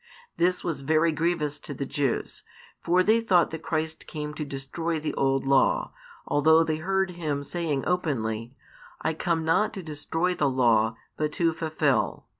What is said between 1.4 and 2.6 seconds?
to the Jews,